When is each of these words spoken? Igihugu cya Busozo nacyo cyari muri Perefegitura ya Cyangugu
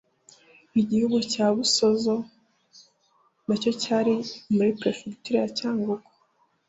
Igihugu 0.81 1.17
cya 1.31 1.45
Busozo 1.55 2.15
nacyo 3.47 3.71
cyari 3.81 4.13
muri 4.55 4.69
Perefegitura 4.79 5.37
ya 5.43 5.49
Cyangugu 5.57 6.07